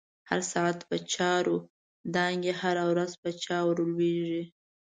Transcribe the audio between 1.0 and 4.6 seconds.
چاور دانگی، هره ورځ په چا ورلویږی